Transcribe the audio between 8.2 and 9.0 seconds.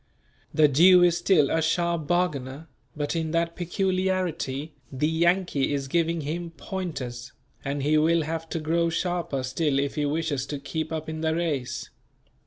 have to grow